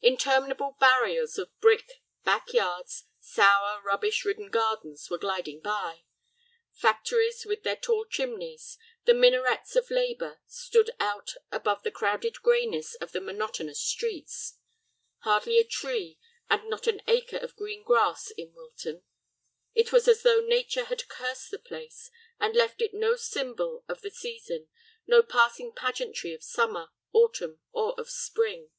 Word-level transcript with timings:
Interminable 0.00 0.76
barriers 0.78 1.38
of 1.38 1.50
brick, 1.58 2.04
back 2.22 2.52
yards, 2.52 3.06
sour, 3.18 3.82
rubbish 3.82 4.24
ridden 4.24 4.48
gardens 4.48 5.10
were 5.10 5.18
gliding 5.18 5.60
by. 5.60 6.04
Factories 6.72 7.44
with 7.44 7.64
their 7.64 7.74
tall 7.74 8.04
chimneys, 8.08 8.78
the 9.06 9.12
minarets 9.12 9.74
of 9.74 9.90
labor, 9.90 10.38
stood 10.46 10.92
out 11.00 11.32
above 11.50 11.82
the 11.82 11.90
crowded 11.90 12.40
grayness 12.42 12.94
of 13.00 13.10
the 13.10 13.20
monotonous 13.20 13.82
streets. 13.82 14.56
Hardly 15.24 15.58
a 15.58 15.64
tree, 15.64 16.16
and 16.48 16.70
not 16.70 16.86
an 16.86 17.02
acre 17.08 17.38
of 17.38 17.56
green 17.56 17.82
grass, 17.82 18.30
in 18.30 18.52
Wilton. 18.54 19.02
It 19.74 19.90
was 19.90 20.06
as 20.06 20.22
though 20.22 20.40
nature 20.42 20.84
had 20.84 21.08
cursed 21.08 21.50
the 21.50 21.58
place, 21.58 22.08
and 22.38 22.54
left 22.54 22.80
it 22.82 22.94
no 22.94 23.16
symbol 23.16 23.84
of 23.88 24.00
the 24.02 24.12
season, 24.12 24.68
no 25.08 25.24
passing 25.24 25.72
pageantry 25.74 26.32
of 26.34 26.44
summer, 26.44 26.92
autumn, 27.12 27.58
or 27.72 27.98
of 27.98 28.08
spring. 28.08 28.70